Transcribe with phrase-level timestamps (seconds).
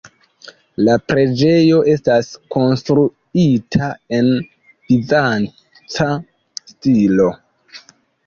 [0.85, 4.31] La preĝejo estas konstruita en
[4.87, 6.07] bizanca
[6.73, 7.29] stilo.